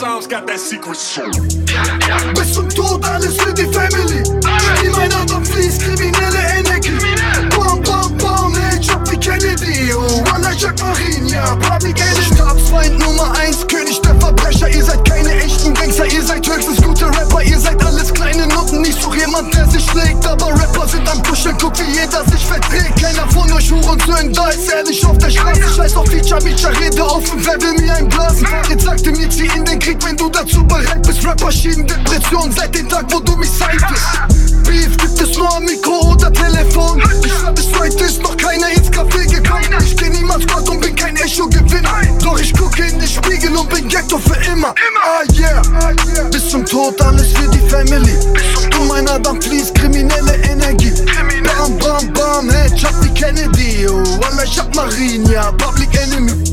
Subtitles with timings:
[0.00, 1.30] Dogs got that secret soul.
[2.34, 4.22] Bis zum Tod alles für die Family.
[4.96, 6.96] Meiner Dampf fließt kriminelle Energie.
[7.54, 9.92] Bam, bam, bam, ey, Job wie Kennedy.
[9.92, 12.34] Oh, Walla, Jack Marin, ja, Public Enemy.
[12.34, 14.70] Stabsfeind Nummer 1, König der Verbrecher.
[14.70, 17.42] Ihr seid keine echten Gangster, ihr seid höchstens gute Rapper.
[17.42, 18.82] Ihr seid alles kleine Noten.
[18.82, 20.26] Ich such jemand, der sich schlägt.
[20.26, 23.02] Aber Rapper sind am Kuscheln, guck wie jeder sich verträgt.
[23.02, 25.74] Keiner von euch Hurensöhnen, da ist ehrlich auf der Straße.
[25.76, 28.46] Scheiß auf Feature, Feature, rede offen, wer will mir ein blasen?
[28.70, 28.99] Jetzt sagte
[31.50, 31.50] bereit bist.
[31.50, 34.64] Rapper schieden Depression seit dem Tag, wo du mich sightest.
[34.64, 37.02] Beef gibt es nur am Mikro oder Telefon.
[37.24, 39.66] Ich bis heute ist noch keiner ins Café gekommen.
[39.84, 42.02] Ich geh niemals Gott und bin kein Echo-Gewinner.
[42.22, 44.74] Doch ich gucke in den Spiegel und bin Ghetto für immer.
[45.02, 45.62] Ah yeah,
[46.30, 48.14] bis zum Tod alles für die Family.
[48.70, 50.92] Du meiner Dampf fließt kriminelle Energie.
[51.44, 53.86] Bam, bam, bam, hey, Chuck wie Kennedy.
[53.88, 56.49] Oh, Wallah, ich hab Marine, ja, Public Enemy.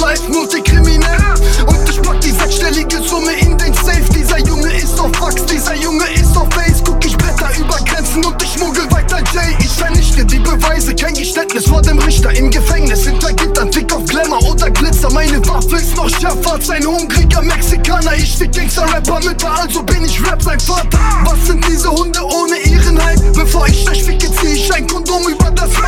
[0.00, 1.34] Life, multikriminell.
[1.66, 4.04] Und ich pack die sechsstellige Summe in den Safe.
[4.14, 6.82] Dieser Junge ist auf Wachs, dieser Junge ist auf Face.
[6.84, 9.56] Guck, ich bretter über Grenzen und ich schmuggel weiter Jay.
[9.60, 13.04] Ich vernichte die Beweise, kein Geständnis vor dem Richter im Gefängnis.
[13.04, 15.10] Hinter Gittern, Tick auf Glamour oder Glitzer.
[15.12, 18.14] Meine Waffe ist noch schärfer als ein hungriger Mexikaner.
[18.14, 20.98] Ich fick Gangster-Rapper mit, also bin ich Rap sein Vater.
[21.24, 23.32] Was sind diese Hunde ohne ihren Hype?
[23.34, 25.87] Bevor ich euch ficke, zieh ich ein Kondom über das Mic.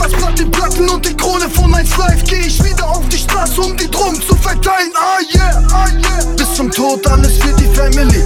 [0.00, 2.24] Ich niemals Platin-Platten und die Krone von 1 Live.
[2.24, 4.90] Geh ich wieder auf die Straße, um die Drogen zu verteilen.
[4.94, 6.24] Ah yeah, ah yeah.
[6.36, 8.22] Bis zum Tod alles für die Family.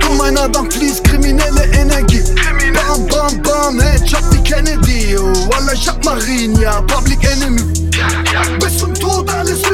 [0.00, 2.22] Du meiner Dampf fließt kriminelle Energie.
[2.74, 5.16] Bam, bam, bam, hey, Chuck wie Kennedy.
[5.16, 7.62] Oh, Wallah, ich hab Marine, ja, Public Enemy.
[8.60, 9.73] Bis zum Tod alles für